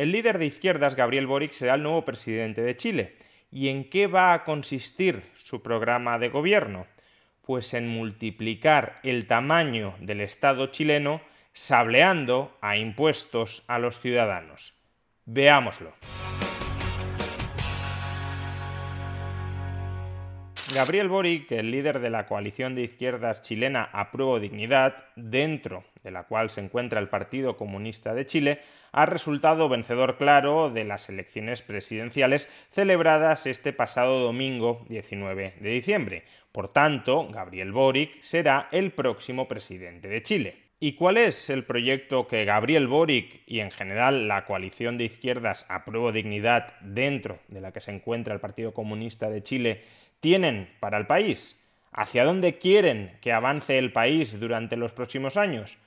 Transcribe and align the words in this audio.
El 0.00 0.12
líder 0.12 0.38
de 0.38 0.46
izquierdas, 0.46 0.96
Gabriel 0.96 1.26
Boric, 1.26 1.52
será 1.52 1.74
el 1.74 1.82
nuevo 1.82 2.06
presidente 2.06 2.62
de 2.62 2.74
Chile. 2.74 3.16
¿Y 3.52 3.68
en 3.68 3.90
qué 3.90 4.06
va 4.06 4.32
a 4.32 4.44
consistir 4.44 5.22
su 5.34 5.62
programa 5.62 6.18
de 6.18 6.30
gobierno? 6.30 6.86
Pues 7.42 7.74
en 7.74 7.86
multiplicar 7.86 8.98
el 9.02 9.26
tamaño 9.26 9.94
del 10.00 10.22
Estado 10.22 10.68
chileno 10.68 11.20
sableando 11.52 12.56
a 12.62 12.78
impuestos 12.78 13.62
a 13.68 13.78
los 13.78 14.00
ciudadanos. 14.00 14.72
Veámoslo. 15.26 15.92
Gabriel 20.72 21.08
Boric, 21.08 21.50
el 21.50 21.72
líder 21.72 21.98
de 21.98 22.10
la 22.10 22.26
coalición 22.26 22.76
de 22.76 22.82
izquierdas 22.82 23.42
chilena 23.42 23.90
Apruebo 23.92 24.38
Dignidad, 24.38 25.04
dentro 25.16 25.84
de 26.04 26.12
la 26.12 26.24
cual 26.24 26.48
se 26.48 26.60
encuentra 26.60 27.00
el 27.00 27.08
Partido 27.08 27.56
Comunista 27.56 28.14
de 28.14 28.24
Chile, 28.24 28.60
ha 28.92 29.04
resultado 29.04 29.68
vencedor 29.68 30.16
claro 30.16 30.70
de 30.70 30.84
las 30.84 31.08
elecciones 31.08 31.60
presidenciales 31.62 32.48
celebradas 32.70 33.46
este 33.46 33.72
pasado 33.72 34.20
domingo 34.20 34.84
19 34.88 35.54
de 35.60 35.70
diciembre. 35.70 36.24
Por 36.52 36.68
tanto, 36.68 37.26
Gabriel 37.28 37.72
Boric 37.72 38.22
será 38.22 38.68
el 38.70 38.92
próximo 38.92 39.48
presidente 39.48 40.08
de 40.08 40.22
Chile. 40.22 40.70
¿Y 40.82 40.92
cuál 40.92 41.18
es 41.18 41.50
el 41.50 41.64
proyecto 41.64 42.26
que 42.26 42.46
Gabriel 42.46 42.86
Boric 42.86 43.42
y 43.46 43.60
en 43.60 43.70
general 43.70 44.28
la 44.28 44.46
coalición 44.46 44.96
de 44.96 45.04
izquierdas 45.04 45.66
Apruebo 45.68 46.10
Dignidad, 46.10 46.74
dentro 46.80 47.38
de 47.48 47.60
la 47.60 47.72
que 47.72 47.82
se 47.82 47.90
encuentra 47.90 48.32
el 48.32 48.40
Partido 48.40 48.72
Comunista 48.72 49.28
de 49.28 49.42
Chile, 49.42 49.82
tienen 50.20 50.70
para 50.80 50.98
el 50.98 51.06
país? 51.06 51.60
¿Hacia 51.92 52.24
dónde 52.24 52.58
quieren 52.58 53.18
que 53.20 53.32
avance 53.32 53.76
el 53.78 53.92
país 53.92 54.38
durante 54.38 54.76
los 54.76 54.92
próximos 54.92 55.36
años? 55.36 55.78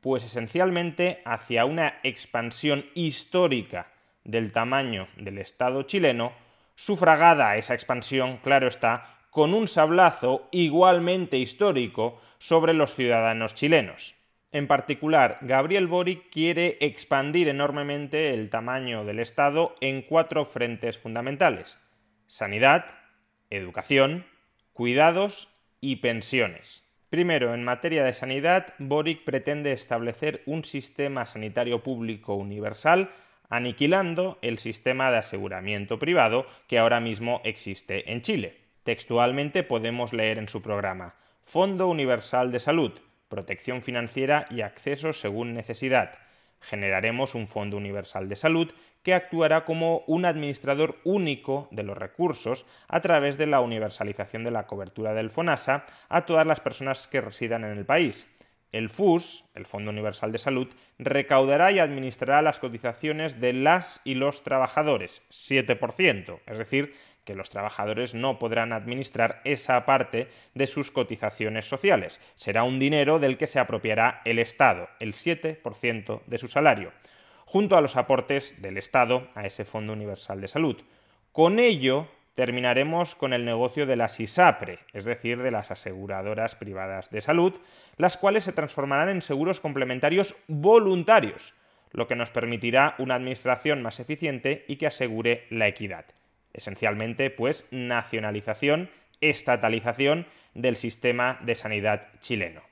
Pues 0.00 0.24
esencialmente 0.24 1.22
hacia 1.24 1.64
una 1.64 2.00
expansión 2.02 2.84
histórica 2.94 3.92
del 4.24 4.50
tamaño 4.50 5.08
del 5.16 5.38
Estado 5.38 5.84
chileno, 5.84 6.32
sufragada 6.74 7.56
esa 7.56 7.74
expansión, 7.74 8.38
claro 8.38 8.66
está, 8.66 9.18
con 9.30 9.54
un 9.54 9.68
sablazo 9.68 10.48
igualmente 10.50 11.38
histórico 11.38 12.20
sobre 12.38 12.74
los 12.74 12.94
ciudadanos 12.94 13.54
chilenos. 13.54 14.14
En 14.50 14.66
particular, 14.66 15.38
Gabriel 15.40 15.86
Boric 15.86 16.28
quiere 16.30 16.76
expandir 16.80 17.48
enormemente 17.48 18.34
el 18.34 18.50
tamaño 18.50 19.04
del 19.04 19.20
Estado 19.20 19.74
en 19.80 20.02
cuatro 20.02 20.44
frentes 20.44 20.98
fundamentales. 20.98 21.78
Sanidad, 22.26 22.84
educación, 23.56 24.26
cuidados 24.72 25.48
y 25.80 25.96
pensiones. 25.96 26.84
Primero, 27.10 27.54
en 27.54 27.62
materia 27.62 28.04
de 28.04 28.14
sanidad, 28.14 28.74
Boric 28.78 29.24
pretende 29.24 29.72
establecer 29.72 30.42
un 30.46 30.64
sistema 30.64 31.26
sanitario 31.26 31.82
público 31.82 32.34
universal 32.34 33.10
aniquilando 33.50 34.38
el 34.40 34.58
sistema 34.58 35.10
de 35.10 35.18
aseguramiento 35.18 35.98
privado 35.98 36.46
que 36.68 36.78
ahora 36.78 37.00
mismo 37.00 37.42
existe 37.44 38.10
en 38.10 38.22
Chile. 38.22 38.58
Textualmente 38.82 39.62
podemos 39.62 40.14
leer 40.14 40.38
en 40.38 40.48
su 40.48 40.62
programa 40.62 41.16
Fondo 41.44 41.88
Universal 41.88 42.50
de 42.50 42.60
Salud, 42.60 42.92
protección 43.28 43.82
financiera 43.82 44.46
y 44.48 44.62
acceso 44.62 45.12
según 45.12 45.52
necesidad 45.52 46.18
generaremos 46.62 47.34
un 47.34 47.46
Fondo 47.46 47.76
Universal 47.76 48.28
de 48.28 48.36
Salud 48.36 48.72
que 49.02 49.14
actuará 49.14 49.64
como 49.64 50.04
un 50.06 50.24
administrador 50.24 50.98
único 51.04 51.68
de 51.70 51.82
los 51.82 51.98
recursos 51.98 52.66
a 52.88 53.00
través 53.00 53.36
de 53.36 53.46
la 53.46 53.60
universalización 53.60 54.44
de 54.44 54.52
la 54.52 54.66
cobertura 54.66 55.12
del 55.14 55.30
FONASA 55.30 55.84
a 56.08 56.24
todas 56.24 56.46
las 56.46 56.60
personas 56.60 57.06
que 57.08 57.20
residan 57.20 57.64
en 57.64 57.76
el 57.76 57.84
país. 57.84 58.26
El 58.72 58.88
FUS, 58.88 59.44
el 59.54 59.66
Fondo 59.66 59.90
Universal 59.90 60.32
de 60.32 60.38
Salud, 60.38 60.68
recaudará 60.98 61.72
y 61.72 61.78
administrará 61.78 62.40
las 62.40 62.58
cotizaciones 62.58 63.38
de 63.38 63.52
las 63.52 64.00
y 64.04 64.14
los 64.14 64.44
trabajadores, 64.44 65.22
7%, 65.28 66.40
es 66.46 66.58
decir, 66.58 66.94
que 67.24 67.34
los 67.34 67.50
trabajadores 67.50 68.14
no 68.14 68.38
podrán 68.38 68.72
administrar 68.72 69.40
esa 69.44 69.84
parte 69.86 70.28
de 70.54 70.66
sus 70.66 70.90
cotizaciones 70.90 71.68
sociales. 71.68 72.20
Será 72.34 72.64
un 72.64 72.78
dinero 72.78 73.18
del 73.18 73.38
que 73.38 73.46
se 73.46 73.58
apropiará 73.58 74.22
el 74.24 74.38
Estado, 74.38 74.88
el 74.98 75.14
7% 75.14 76.22
de 76.26 76.38
su 76.38 76.48
salario, 76.48 76.92
junto 77.46 77.76
a 77.76 77.80
los 77.80 77.96
aportes 77.96 78.60
del 78.62 78.78
Estado 78.78 79.28
a 79.34 79.46
ese 79.46 79.64
Fondo 79.64 79.92
Universal 79.92 80.40
de 80.40 80.48
Salud. 80.48 80.82
Con 81.32 81.58
ello, 81.58 82.08
terminaremos 82.34 83.14
con 83.14 83.32
el 83.32 83.44
negocio 83.44 83.86
de 83.86 83.96
las 83.96 84.18
ISAPRE, 84.18 84.78
es 84.92 85.04
decir, 85.04 85.42
de 85.42 85.50
las 85.50 85.70
aseguradoras 85.70 86.54
privadas 86.54 87.10
de 87.10 87.20
salud, 87.20 87.54
las 87.96 88.16
cuales 88.16 88.44
se 88.44 88.52
transformarán 88.52 89.10
en 89.10 89.22
seguros 89.22 89.60
complementarios 89.60 90.34
voluntarios, 90.48 91.54
lo 91.90 92.08
que 92.08 92.16
nos 92.16 92.30
permitirá 92.30 92.94
una 92.98 93.14
administración 93.14 93.82
más 93.82 94.00
eficiente 94.00 94.64
y 94.66 94.76
que 94.76 94.86
asegure 94.86 95.46
la 95.50 95.68
equidad. 95.68 96.06
Esencialmente, 96.52 97.30
pues, 97.30 97.68
nacionalización, 97.70 98.90
estatalización 99.20 100.26
del 100.54 100.76
sistema 100.76 101.38
de 101.42 101.54
sanidad 101.54 102.08
chileno. 102.20 102.62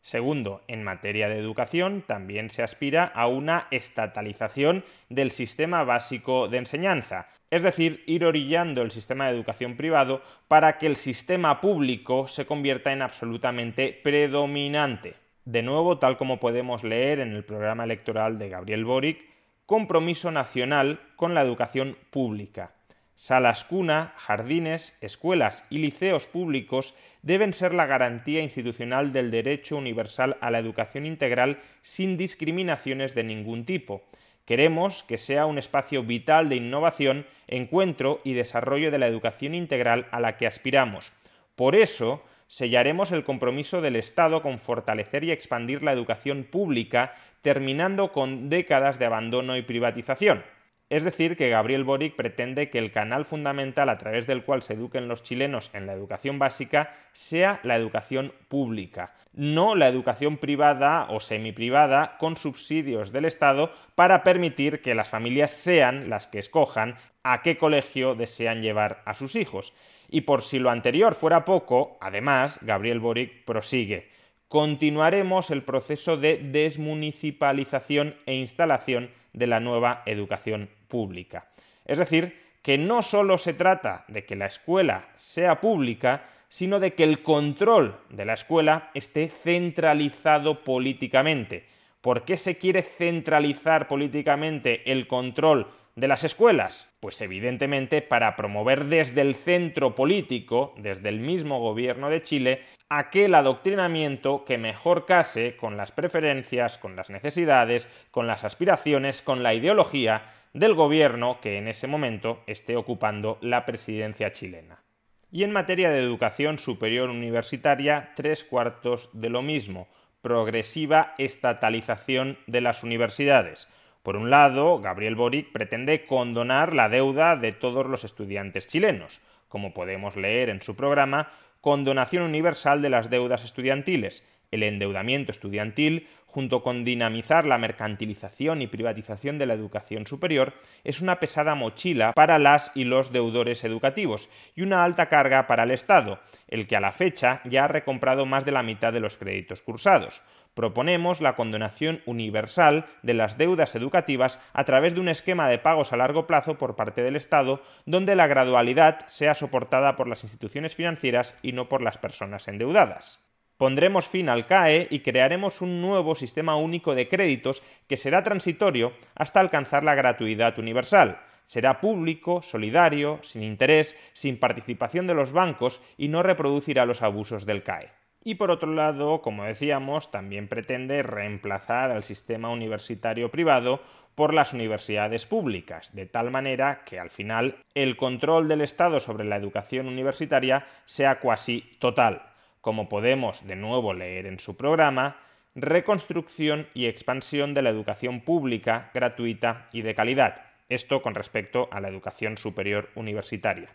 Segundo, 0.00 0.62
en 0.68 0.84
materia 0.84 1.28
de 1.28 1.38
educación 1.38 2.02
también 2.06 2.50
se 2.50 2.62
aspira 2.62 3.04
a 3.04 3.26
una 3.26 3.66
estatalización 3.70 4.84
del 5.10 5.30
sistema 5.30 5.84
básico 5.84 6.48
de 6.48 6.58
enseñanza, 6.58 7.28
es 7.50 7.62
decir, 7.62 8.04
ir 8.06 8.24
orillando 8.24 8.82
el 8.82 8.90
sistema 8.90 9.26
de 9.26 9.34
educación 9.34 9.76
privado 9.76 10.22
para 10.46 10.78
que 10.78 10.86
el 10.86 10.96
sistema 10.96 11.60
público 11.60 12.28
se 12.28 12.46
convierta 12.46 12.92
en 12.92 13.02
absolutamente 13.02 13.98
predominante. 14.02 15.14
De 15.44 15.62
nuevo, 15.62 15.98
tal 15.98 16.16
como 16.16 16.40
podemos 16.40 16.84
leer 16.84 17.20
en 17.20 17.32
el 17.32 17.44
programa 17.44 17.84
electoral 17.84 18.38
de 18.38 18.50
Gabriel 18.50 18.84
Boric, 18.84 19.18
compromiso 19.66 20.30
nacional 20.30 21.00
con 21.16 21.34
la 21.34 21.42
educación 21.42 21.98
pública. 22.10 22.72
Salas 23.20 23.64
cuna, 23.64 24.12
jardines, 24.16 24.96
escuelas 25.00 25.66
y 25.70 25.78
liceos 25.78 26.28
públicos 26.28 26.94
deben 27.22 27.52
ser 27.52 27.74
la 27.74 27.84
garantía 27.84 28.42
institucional 28.42 29.12
del 29.12 29.32
derecho 29.32 29.76
universal 29.76 30.36
a 30.40 30.52
la 30.52 30.60
educación 30.60 31.04
integral 31.04 31.58
sin 31.82 32.16
discriminaciones 32.16 33.16
de 33.16 33.24
ningún 33.24 33.64
tipo. 33.64 34.04
Queremos 34.44 35.02
que 35.02 35.18
sea 35.18 35.46
un 35.46 35.58
espacio 35.58 36.04
vital 36.04 36.48
de 36.48 36.54
innovación, 36.54 37.26
encuentro 37.48 38.20
y 38.22 38.34
desarrollo 38.34 38.92
de 38.92 39.00
la 39.00 39.08
educación 39.08 39.56
integral 39.56 40.06
a 40.12 40.20
la 40.20 40.36
que 40.36 40.46
aspiramos. 40.46 41.12
Por 41.56 41.74
eso, 41.74 42.22
sellaremos 42.46 43.10
el 43.10 43.24
compromiso 43.24 43.80
del 43.80 43.96
Estado 43.96 44.42
con 44.42 44.60
fortalecer 44.60 45.24
y 45.24 45.32
expandir 45.32 45.82
la 45.82 45.92
educación 45.92 46.44
pública, 46.44 47.16
terminando 47.42 48.12
con 48.12 48.48
décadas 48.48 49.00
de 49.00 49.06
abandono 49.06 49.56
y 49.56 49.62
privatización. 49.62 50.44
Es 50.90 51.04
decir, 51.04 51.36
que 51.36 51.50
Gabriel 51.50 51.84
Boric 51.84 52.16
pretende 52.16 52.70
que 52.70 52.78
el 52.78 52.90
canal 52.92 53.26
fundamental 53.26 53.90
a 53.90 53.98
través 53.98 54.26
del 54.26 54.42
cual 54.42 54.62
se 54.62 54.72
eduquen 54.72 55.06
los 55.06 55.22
chilenos 55.22 55.68
en 55.74 55.86
la 55.86 55.92
educación 55.92 56.38
básica 56.38 56.96
sea 57.12 57.60
la 57.62 57.76
educación 57.76 58.32
pública, 58.48 59.12
no 59.34 59.74
la 59.74 59.88
educación 59.88 60.38
privada 60.38 61.06
o 61.10 61.20
semiprivada 61.20 62.16
con 62.16 62.38
subsidios 62.38 63.12
del 63.12 63.26
Estado 63.26 63.70
para 63.96 64.22
permitir 64.24 64.80
que 64.80 64.94
las 64.94 65.10
familias 65.10 65.52
sean 65.52 66.08
las 66.08 66.26
que 66.26 66.38
escojan 66.38 66.96
a 67.22 67.42
qué 67.42 67.58
colegio 67.58 68.14
desean 68.14 68.62
llevar 68.62 69.02
a 69.04 69.12
sus 69.12 69.36
hijos. 69.36 69.74
Y 70.08 70.22
por 70.22 70.40
si 70.40 70.58
lo 70.58 70.70
anterior 70.70 71.12
fuera 71.14 71.44
poco, 71.44 71.98
además, 72.00 72.60
Gabriel 72.62 72.98
Boric 72.98 73.44
prosigue. 73.44 74.08
Continuaremos 74.48 75.50
el 75.50 75.64
proceso 75.64 76.16
de 76.16 76.38
desmunicipalización 76.38 78.16
e 78.24 78.36
instalación 78.36 79.10
de 79.34 79.46
la 79.46 79.60
nueva 79.60 80.02
educación 80.06 80.70
pública. 80.88 81.48
Es 81.84 81.98
decir, 81.98 82.48
que 82.62 82.76
no 82.78 83.02
solo 83.02 83.38
se 83.38 83.54
trata 83.54 84.04
de 84.08 84.24
que 84.24 84.36
la 84.36 84.46
escuela 84.46 85.08
sea 85.14 85.60
pública, 85.60 86.26
sino 86.48 86.80
de 86.80 86.94
que 86.94 87.04
el 87.04 87.22
control 87.22 87.98
de 88.10 88.24
la 88.24 88.34
escuela 88.34 88.90
esté 88.94 89.28
centralizado 89.28 90.64
políticamente. 90.64 91.66
¿Por 92.00 92.24
qué 92.24 92.36
se 92.36 92.58
quiere 92.58 92.82
centralizar 92.82 93.88
políticamente 93.88 94.90
el 94.90 95.06
control 95.06 95.68
de 95.94 96.08
las 96.08 96.24
escuelas? 96.24 96.90
Pues 97.00 97.20
evidentemente 97.20 98.02
para 98.02 98.36
promover 98.36 98.86
desde 98.86 99.20
el 99.20 99.34
centro 99.34 99.94
político, 99.94 100.74
desde 100.78 101.08
el 101.08 101.20
mismo 101.20 101.60
gobierno 101.60 102.08
de 102.08 102.22
Chile, 102.22 102.62
aquel 102.88 103.34
adoctrinamiento 103.34 104.44
que 104.44 104.58
mejor 104.58 105.06
case 105.06 105.56
con 105.56 105.76
las 105.76 105.92
preferencias, 105.92 106.78
con 106.78 106.96
las 106.96 107.10
necesidades, 107.10 107.88
con 108.10 108.26
las 108.26 108.44
aspiraciones, 108.44 109.20
con 109.20 109.42
la 109.42 109.54
ideología 109.54 110.22
del 110.52 110.74
gobierno 110.74 111.40
que 111.40 111.58
en 111.58 111.68
ese 111.68 111.86
momento 111.86 112.42
esté 112.46 112.76
ocupando 112.76 113.38
la 113.40 113.66
presidencia 113.66 114.32
chilena. 114.32 114.82
Y 115.30 115.44
en 115.44 115.52
materia 115.52 115.90
de 115.90 116.00
educación 116.00 116.58
superior 116.58 117.10
universitaria, 117.10 118.12
tres 118.16 118.44
cuartos 118.44 119.10
de 119.12 119.28
lo 119.28 119.42
mismo, 119.42 119.88
progresiva 120.22 121.14
estatalización 121.18 122.38
de 122.46 122.60
las 122.60 122.82
universidades. 122.82 123.68
Por 124.02 124.16
un 124.16 124.30
lado, 124.30 124.80
Gabriel 124.80 125.16
Boric 125.16 125.52
pretende 125.52 126.06
condonar 126.06 126.74
la 126.74 126.88
deuda 126.88 127.36
de 127.36 127.52
todos 127.52 127.86
los 127.86 128.04
estudiantes 128.04 128.66
chilenos, 128.66 129.20
como 129.48 129.74
podemos 129.74 130.16
leer 130.16 130.48
en 130.48 130.62
su 130.62 130.76
programa, 130.76 131.30
condonación 131.60 132.22
universal 132.22 132.82
de 132.82 132.90
las 132.90 133.10
deudas 133.10 133.44
estudiantiles, 133.44 134.26
el 134.50 134.62
endeudamiento 134.62 135.32
estudiantil, 135.32 136.08
junto 136.26 136.62
con 136.62 136.84
dinamizar 136.84 137.46
la 137.46 137.58
mercantilización 137.58 138.60
y 138.60 138.66
privatización 138.66 139.38
de 139.38 139.46
la 139.46 139.54
educación 139.54 140.06
superior, 140.06 140.54
es 140.84 141.00
una 141.00 141.20
pesada 141.20 141.54
mochila 141.54 142.12
para 142.12 142.38
las 142.38 142.70
y 142.74 142.84
los 142.84 143.12
deudores 143.12 143.64
educativos 143.64 144.28
y 144.54 144.62
una 144.62 144.84
alta 144.84 145.08
carga 145.08 145.46
para 145.46 145.62
el 145.64 145.70
Estado, 145.70 146.20
el 146.46 146.66
que 146.66 146.76
a 146.76 146.80
la 146.80 146.92
fecha 146.92 147.40
ya 147.44 147.64
ha 147.64 147.68
recomprado 147.68 148.26
más 148.26 148.44
de 148.44 148.52
la 148.52 148.62
mitad 148.62 148.92
de 148.92 149.00
los 149.00 149.16
créditos 149.16 149.62
cursados. 149.62 150.22
Proponemos 150.58 151.20
la 151.20 151.36
condonación 151.36 152.02
universal 152.04 152.86
de 153.04 153.14
las 153.14 153.38
deudas 153.38 153.76
educativas 153.76 154.40
a 154.52 154.64
través 154.64 154.92
de 154.92 155.00
un 155.00 155.08
esquema 155.08 155.48
de 155.48 155.60
pagos 155.60 155.92
a 155.92 155.96
largo 155.96 156.26
plazo 156.26 156.58
por 156.58 156.74
parte 156.74 157.04
del 157.04 157.14
Estado, 157.14 157.62
donde 157.86 158.16
la 158.16 158.26
gradualidad 158.26 159.06
sea 159.06 159.36
soportada 159.36 159.94
por 159.94 160.08
las 160.08 160.24
instituciones 160.24 160.74
financieras 160.74 161.38
y 161.42 161.52
no 161.52 161.68
por 161.68 161.80
las 161.80 161.96
personas 161.96 162.48
endeudadas. 162.48 163.24
Pondremos 163.56 164.08
fin 164.08 164.28
al 164.28 164.46
CAE 164.46 164.88
y 164.90 164.98
crearemos 164.98 165.60
un 165.60 165.80
nuevo 165.80 166.16
sistema 166.16 166.56
único 166.56 166.96
de 166.96 167.06
créditos 167.06 167.62
que 167.86 167.96
será 167.96 168.24
transitorio 168.24 168.94
hasta 169.14 169.38
alcanzar 169.38 169.84
la 169.84 169.94
gratuidad 169.94 170.58
universal. 170.58 171.20
Será 171.46 171.80
público, 171.80 172.42
solidario, 172.42 173.20
sin 173.22 173.44
interés, 173.44 173.96
sin 174.12 174.40
participación 174.40 175.06
de 175.06 175.14
los 175.14 175.30
bancos 175.30 175.80
y 175.96 176.08
no 176.08 176.24
reproducirá 176.24 176.84
los 176.84 177.02
abusos 177.02 177.46
del 177.46 177.62
CAE. 177.62 177.92
Y 178.28 178.34
por 178.34 178.50
otro 178.50 178.74
lado, 178.74 179.22
como 179.22 179.44
decíamos, 179.44 180.10
también 180.10 180.48
pretende 180.48 181.02
reemplazar 181.02 181.90
al 181.90 182.02
sistema 182.02 182.50
universitario 182.50 183.30
privado 183.30 183.80
por 184.14 184.34
las 184.34 184.52
universidades 184.52 185.24
públicas, 185.24 185.94
de 185.94 186.04
tal 186.04 186.30
manera 186.30 186.84
que 186.84 187.00
al 187.00 187.08
final 187.08 187.56
el 187.74 187.96
control 187.96 188.46
del 188.46 188.60
Estado 188.60 189.00
sobre 189.00 189.24
la 189.24 189.36
educación 189.36 189.88
universitaria 189.88 190.66
sea 190.84 191.20
cuasi 191.20 191.62
total 191.78 192.20
como 192.60 192.90
podemos 192.90 193.46
de 193.46 193.56
nuevo 193.56 193.94
leer 193.94 194.26
en 194.26 194.38
su 194.38 194.58
programa, 194.58 195.16
reconstrucción 195.54 196.68
y 196.74 196.84
expansión 196.84 197.54
de 197.54 197.62
la 197.62 197.70
educación 197.70 198.20
pública, 198.20 198.90
gratuita 198.92 199.70
y 199.72 199.80
de 199.80 199.94
calidad. 199.94 200.42
Esto 200.68 201.00
con 201.00 201.14
respecto 201.14 201.70
a 201.72 201.80
la 201.80 201.88
educación 201.88 202.36
superior 202.36 202.90
universitaria. 202.94 203.70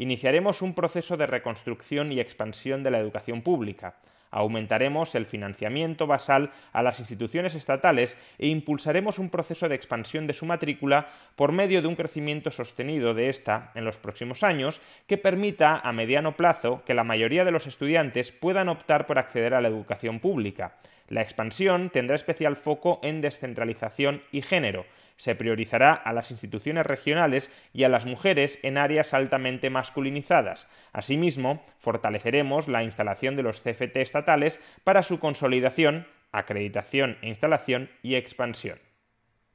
Iniciaremos 0.00 0.62
un 0.62 0.72
proceso 0.72 1.18
de 1.18 1.26
reconstrucción 1.26 2.10
y 2.10 2.20
expansión 2.20 2.82
de 2.82 2.90
la 2.90 3.00
educación 3.00 3.42
pública, 3.42 3.96
Aumentaremos 4.30 5.16
el 5.16 5.26
financiamiento 5.26 6.06
basal 6.06 6.52
a 6.72 6.82
las 6.82 7.00
instituciones 7.00 7.56
estatales 7.56 8.16
e 8.38 8.46
impulsaremos 8.46 9.18
un 9.18 9.28
proceso 9.28 9.68
de 9.68 9.74
expansión 9.74 10.28
de 10.28 10.34
su 10.34 10.46
matrícula 10.46 11.08
por 11.34 11.50
medio 11.50 11.82
de 11.82 11.88
un 11.88 11.96
crecimiento 11.96 12.52
sostenido 12.52 13.12
de 13.12 13.28
esta 13.28 13.72
en 13.74 13.84
los 13.84 13.96
próximos 13.96 14.44
años 14.44 14.80
que 15.08 15.18
permita 15.18 15.80
a 15.80 15.92
mediano 15.92 16.36
plazo 16.36 16.82
que 16.86 16.94
la 16.94 17.02
mayoría 17.02 17.44
de 17.44 17.50
los 17.50 17.66
estudiantes 17.66 18.30
puedan 18.30 18.68
optar 18.68 19.06
por 19.06 19.18
acceder 19.18 19.52
a 19.52 19.60
la 19.60 19.68
educación 19.68 20.20
pública. 20.20 20.76
La 21.10 21.22
expansión 21.22 21.90
tendrá 21.90 22.14
especial 22.14 22.54
foco 22.54 23.00
en 23.02 23.20
descentralización 23.20 24.22
y 24.30 24.42
género. 24.42 24.86
Se 25.16 25.34
priorizará 25.34 25.92
a 25.92 26.12
las 26.12 26.30
instituciones 26.30 26.86
regionales 26.86 27.50
y 27.72 27.82
a 27.82 27.88
las 27.88 28.06
mujeres 28.06 28.60
en 28.62 28.78
áreas 28.78 29.12
altamente 29.12 29.70
masculinizadas. 29.70 30.68
Asimismo, 30.92 31.64
fortaleceremos 31.78 32.68
la 32.68 32.84
instalación 32.84 33.34
de 33.34 33.42
los 33.42 33.60
CFT 33.60 33.96
estatales 33.96 34.62
para 34.84 35.02
su 35.02 35.18
consolidación, 35.18 36.06
acreditación 36.30 37.18
e 37.22 37.28
instalación 37.28 37.90
y 38.04 38.14
expansión. 38.14 38.78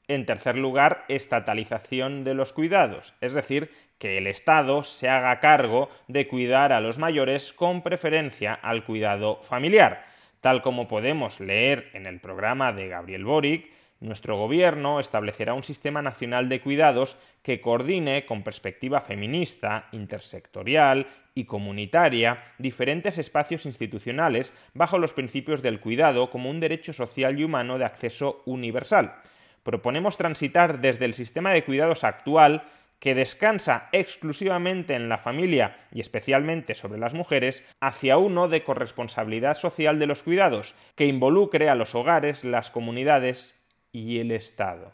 En 0.09 0.25
tercer 0.25 0.57
lugar, 0.57 1.05
estatalización 1.07 2.25
de 2.25 2.33
los 2.33 2.51
cuidados, 2.51 3.13
es 3.21 3.33
decir, 3.33 3.71
que 3.97 4.17
el 4.17 4.27
Estado 4.27 4.83
se 4.83 5.07
haga 5.07 5.39
cargo 5.39 5.89
de 6.09 6.27
cuidar 6.27 6.73
a 6.73 6.81
los 6.81 6.97
mayores 6.97 7.53
con 7.53 7.81
preferencia 7.81 8.53
al 8.53 8.83
cuidado 8.83 9.41
familiar. 9.41 10.13
Tal 10.45 10.61
como 10.61 10.87
podemos 10.87 11.39
leer 11.39 11.89
en 11.93 12.05
el 12.05 12.19
programa 12.19 12.71
de 12.71 12.87
Gabriel 12.87 13.25
Boric, 13.25 13.67
nuestro 13.99 14.37
gobierno 14.37 14.99
establecerá 14.99 15.55
un 15.55 15.63
sistema 15.63 16.03
nacional 16.03 16.49
de 16.49 16.61
cuidados 16.61 17.17
que 17.41 17.61
coordine 17.61 18.27
con 18.27 18.43
perspectiva 18.43 19.01
feminista, 19.01 19.87
intersectorial 19.91 21.07
y 21.33 21.45
comunitaria 21.45 22.43
diferentes 22.59 23.17
espacios 23.17 23.65
institucionales 23.65 24.53
bajo 24.75 24.99
los 24.99 25.13
principios 25.13 25.63
del 25.63 25.79
cuidado 25.79 26.29
como 26.29 26.51
un 26.51 26.59
derecho 26.59 26.93
social 26.93 27.39
y 27.39 27.43
humano 27.43 27.79
de 27.79 27.85
acceso 27.85 28.43
universal. 28.45 29.15
Proponemos 29.63 30.15
transitar 30.15 30.79
desde 30.79 31.05
el 31.05 31.15
sistema 31.15 31.53
de 31.53 31.63
cuidados 31.63 32.03
actual 32.03 32.65
que 32.99 33.15
descansa 33.15 33.89
exclusivamente 33.91 34.95
en 34.95 35.09
la 35.09 35.17
familia 35.17 35.77
y 35.91 36.01
especialmente 36.01 36.75
sobre 36.75 36.99
las 36.99 37.13
mujeres, 37.13 37.67
hacia 37.79 38.17
uno 38.17 38.47
de 38.47 38.63
corresponsabilidad 38.63 39.57
social 39.57 39.99
de 39.99 40.07
los 40.07 40.23
cuidados, 40.23 40.75
que 40.95 41.05
involucre 41.05 41.69
a 41.69 41.75
los 41.75 41.95
hogares, 41.95 42.43
las 42.43 42.71
comunidades 42.71 43.61
y 43.91 44.19
el 44.19 44.31
Estado. 44.31 44.93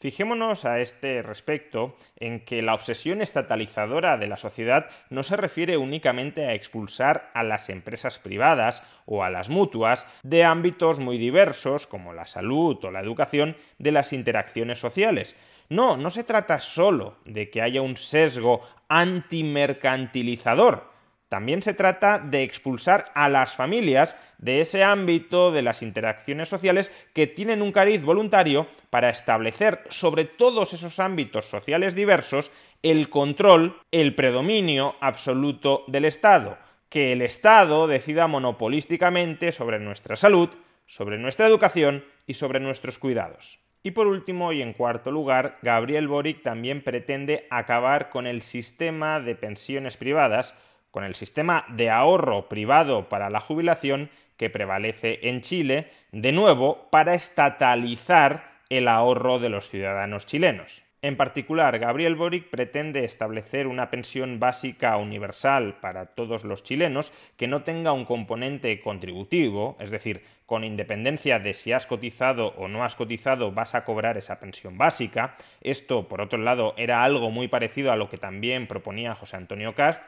Fijémonos 0.00 0.64
a 0.64 0.80
este 0.80 1.20
respecto 1.20 1.94
en 2.16 2.42
que 2.46 2.62
la 2.62 2.72
obsesión 2.72 3.20
estatalizadora 3.20 4.16
de 4.16 4.28
la 4.28 4.38
sociedad 4.38 4.86
no 5.10 5.22
se 5.22 5.36
refiere 5.36 5.76
únicamente 5.76 6.46
a 6.46 6.54
expulsar 6.54 7.30
a 7.34 7.42
las 7.42 7.68
empresas 7.68 8.18
privadas 8.18 8.82
o 9.04 9.24
a 9.24 9.28
las 9.28 9.50
mutuas 9.50 10.06
de 10.22 10.42
ámbitos 10.42 11.00
muy 11.00 11.18
diversos 11.18 11.86
como 11.86 12.14
la 12.14 12.26
salud 12.26 12.82
o 12.82 12.90
la 12.90 13.00
educación 13.00 13.58
de 13.78 13.92
las 13.92 14.14
interacciones 14.14 14.78
sociales, 14.78 15.36
no, 15.70 15.96
no 15.96 16.10
se 16.10 16.24
trata 16.24 16.60
solo 16.60 17.16
de 17.24 17.48
que 17.48 17.62
haya 17.62 17.80
un 17.80 17.96
sesgo 17.96 18.60
antimercantilizador. 18.88 20.90
También 21.28 21.62
se 21.62 21.74
trata 21.74 22.18
de 22.18 22.42
expulsar 22.42 23.12
a 23.14 23.28
las 23.28 23.54
familias 23.54 24.16
de 24.38 24.60
ese 24.60 24.82
ámbito 24.82 25.52
de 25.52 25.62
las 25.62 25.82
interacciones 25.82 26.48
sociales 26.48 26.92
que 27.14 27.28
tienen 27.28 27.62
un 27.62 27.70
cariz 27.70 28.02
voluntario 28.02 28.66
para 28.90 29.10
establecer 29.10 29.84
sobre 29.90 30.24
todos 30.24 30.72
esos 30.72 30.98
ámbitos 30.98 31.44
sociales 31.44 31.94
diversos 31.94 32.50
el 32.82 33.08
control, 33.08 33.80
el 33.92 34.16
predominio 34.16 34.96
absoluto 35.00 35.84
del 35.86 36.04
Estado. 36.04 36.58
Que 36.88 37.12
el 37.12 37.22
Estado 37.22 37.86
decida 37.86 38.26
monopolísticamente 38.26 39.52
sobre 39.52 39.78
nuestra 39.78 40.16
salud, 40.16 40.48
sobre 40.86 41.18
nuestra 41.18 41.46
educación 41.46 42.04
y 42.26 42.34
sobre 42.34 42.58
nuestros 42.58 42.98
cuidados. 42.98 43.60
Y 43.82 43.92
por 43.92 44.06
último 44.06 44.52
y 44.52 44.60
en 44.60 44.74
cuarto 44.74 45.10
lugar, 45.10 45.58
Gabriel 45.62 46.06
Boric 46.06 46.42
también 46.42 46.82
pretende 46.82 47.46
acabar 47.50 48.10
con 48.10 48.26
el 48.26 48.42
sistema 48.42 49.20
de 49.20 49.34
pensiones 49.34 49.96
privadas, 49.96 50.54
con 50.90 51.04
el 51.04 51.14
sistema 51.14 51.64
de 51.68 51.88
ahorro 51.88 52.48
privado 52.48 53.08
para 53.08 53.30
la 53.30 53.40
jubilación 53.40 54.10
que 54.36 54.50
prevalece 54.50 55.20
en 55.28 55.40
Chile, 55.40 55.90
de 56.12 56.32
nuevo 56.32 56.88
para 56.90 57.14
estatalizar 57.14 58.60
el 58.68 58.86
ahorro 58.86 59.38
de 59.38 59.48
los 59.48 59.70
ciudadanos 59.70 60.26
chilenos. 60.26 60.84
En 61.02 61.16
particular, 61.16 61.78
Gabriel 61.78 62.14
Boric 62.14 62.50
pretende 62.50 63.06
establecer 63.06 63.66
una 63.66 63.90
pensión 63.90 64.38
básica 64.38 64.98
universal 64.98 65.78
para 65.80 66.06
todos 66.06 66.44
los 66.44 66.62
chilenos 66.62 67.14
que 67.38 67.48
no 67.48 67.62
tenga 67.62 67.92
un 67.92 68.04
componente 68.04 68.78
contributivo, 68.82 69.78
es 69.80 69.90
decir, 69.90 70.22
con 70.44 70.62
independencia 70.62 71.38
de 71.38 71.54
si 71.54 71.72
has 71.72 71.86
cotizado 71.86 72.48
o 72.58 72.68
no 72.68 72.84
has 72.84 72.96
cotizado 72.96 73.50
vas 73.50 73.74
a 73.74 73.86
cobrar 73.86 74.18
esa 74.18 74.40
pensión 74.40 74.76
básica. 74.76 75.36
Esto, 75.62 76.06
por 76.06 76.20
otro 76.20 76.38
lado, 76.38 76.74
era 76.76 77.02
algo 77.02 77.30
muy 77.30 77.48
parecido 77.48 77.92
a 77.92 77.96
lo 77.96 78.10
que 78.10 78.18
también 78.18 78.66
proponía 78.66 79.14
José 79.14 79.38
Antonio 79.38 79.74
Cast, 79.74 80.02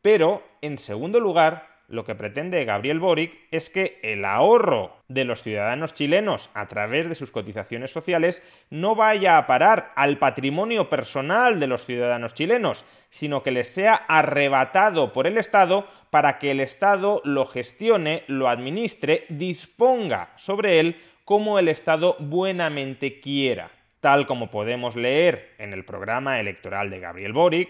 pero, 0.00 0.42
en 0.60 0.78
segundo 0.78 1.20
lugar, 1.20 1.71
lo 1.92 2.06
que 2.06 2.14
pretende 2.14 2.64
Gabriel 2.64 3.00
Boric 3.00 3.34
es 3.50 3.68
que 3.68 4.00
el 4.02 4.24
ahorro 4.24 4.96
de 5.08 5.26
los 5.26 5.42
ciudadanos 5.42 5.92
chilenos 5.92 6.48
a 6.54 6.66
través 6.66 7.06
de 7.06 7.14
sus 7.14 7.30
cotizaciones 7.30 7.92
sociales 7.92 8.42
no 8.70 8.94
vaya 8.94 9.36
a 9.36 9.46
parar 9.46 9.92
al 9.94 10.16
patrimonio 10.16 10.88
personal 10.88 11.60
de 11.60 11.66
los 11.66 11.84
ciudadanos 11.84 12.32
chilenos, 12.32 12.86
sino 13.10 13.42
que 13.42 13.50
les 13.50 13.68
sea 13.68 13.94
arrebatado 13.94 15.12
por 15.12 15.26
el 15.26 15.36
Estado 15.36 15.86
para 16.08 16.38
que 16.38 16.50
el 16.50 16.60
Estado 16.60 17.20
lo 17.26 17.44
gestione, 17.44 18.24
lo 18.26 18.48
administre, 18.48 19.26
disponga 19.28 20.30
sobre 20.36 20.80
él 20.80 20.96
como 21.26 21.58
el 21.58 21.68
Estado 21.68 22.16
buenamente 22.20 23.20
quiera. 23.20 23.70
Tal 24.00 24.26
como 24.26 24.50
podemos 24.50 24.96
leer 24.96 25.54
en 25.58 25.74
el 25.74 25.84
programa 25.84 26.40
electoral 26.40 26.88
de 26.88 27.00
Gabriel 27.00 27.34
Boric, 27.34 27.68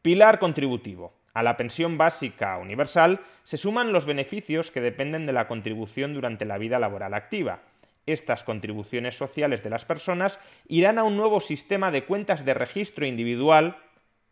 pilar 0.00 0.38
contributivo 0.38 1.17
a 1.38 1.42
la 1.44 1.56
pensión 1.56 1.98
básica 1.98 2.58
universal 2.58 3.20
se 3.44 3.56
suman 3.56 3.92
los 3.92 4.06
beneficios 4.06 4.72
que 4.72 4.80
dependen 4.80 5.24
de 5.24 5.32
la 5.32 5.46
contribución 5.46 6.12
durante 6.12 6.44
la 6.44 6.58
vida 6.58 6.80
laboral 6.80 7.14
activa. 7.14 7.60
Estas 8.06 8.42
contribuciones 8.42 9.16
sociales 9.16 9.62
de 9.62 9.70
las 9.70 9.84
personas 9.84 10.40
irán 10.66 10.98
a 10.98 11.04
un 11.04 11.16
nuevo 11.16 11.38
sistema 11.38 11.92
de 11.92 12.04
cuentas 12.04 12.44
de 12.44 12.54
registro 12.54 13.06
individual, 13.06 13.76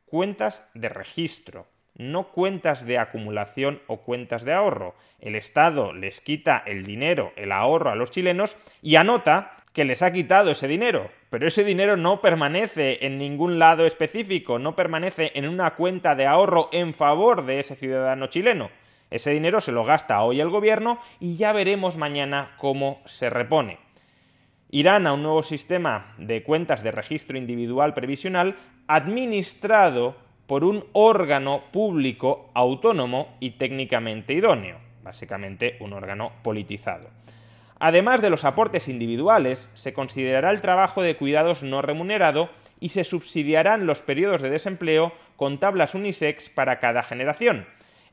cuentas 0.05 0.69
de 0.75 0.89
registro, 0.89 1.69
no 1.95 2.33
cuentas 2.33 2.85
de 2.85 2.99
acumulación 2.99 3.81
o 3.87 3.99
cuentas 3.99 4.45
de 4.45 4.55
ahorro. 4.55 4.97
El 5.21 5.37
Estado 5.37 5.93
les 5.93 6.21
quita 6.21 6.61
el 6.67 6.85
dinero, 6.85 7.33
el 7.37 7.53
ahorro 7.53 7.91
a 7.91 7.95
los 7.95 8.11
chilenos 8.11 8.57
y 8.83 8.97
anota 8.97 9.56
que 9.77 9.85
les 9.85 10.01
ha 10.01 10.11
quitado 10.11 10.53
ese 10.53 10.69
dinero, 10.69 11.11
pero 11.29 11.47
ese 11.47 11.63
dinero 11.63 11.99
no 11.99 12.23
permanece 12.23 13.05
en 13.05 13.19
ningún 13.19 13.59
lado 13.59 13.85
específico, 13.85 14.59
no 14.59 14.75
permanece 14.75 15.33
en 15.35 15.47
una 15.47 15.75
cuenta 15.75 16.17
de 16.17 16.25
ahorro 16.25 16.71
en 16.73 16.95
favor 16.95 17.45
de 17.45 17.61
ese 17.61 17.77
ciudadano 17.77 18.29
chileno. 18.29 18.71
Ese 19.11 19.33
dinero 19.33 19.61
se 19.61 19.73
lo 19.73 19.85
gasta 19.85 20.23
hoy 20.23 20.41
el 20.41 20.49
gobierno 20.49 20.99
y 21.21 21.37
ya 21.37 21.53
veremos 21.53 21.99
mañana 21.99 22.53
cómo 22.57 23.03
se 23.05 23.29
repone. 23.29 23.77
Irán 24.71 25.07
a 25.07 25.13
un 25.13 25.23
nuevo 25.23 25.43
sistema 25.43 26.15
de 26.17 26.43
cuentas 26.43 26.83
de 26.83 26.93
registro 26.93 27.37
individual 27.37 27.93
previsional 27.93 28.57
administrado 28.87 30.17
por 30.47 30.65
un 30.65 30.87
órgano 30.95 31.65
público 31.71 32.51
autónomo 32.55 33.37
y 33.41 33.51
técnicamente 33.51 34.33
idóneo, 34.33 34.79
básicamente 35.03 35.77
un 35.81 35.93
órgano 35.93 36.33
politizado. 36.43 37.11
Además 37.79 38.23
de 38.23 38.31
los 38.31 38.45
aportes 38.45 38.89
individuales, 38.89 39.71
se 39.75 39.93
considerará 39.93 40.51
el 40.51 40.61
trabajo 40.61 41.03
de 41.03 41.17
cuidados 41.17 41.63
no 41.63 41.83
remunerado 41.83 42.51
y 42.81 42.91
se 42.91 43.05
subsidiarán 43.05 43.87
los 43.87 44.03
periodos 44.03 44.43
de 44.43 44.51
desempleo 44.51 45.13
con 45.37 45.59
tablas 45.59 45.95
unisex 45.95 46.49
para 46.49 46.79
cada 46.81 47.03
generación. 47.03 47.67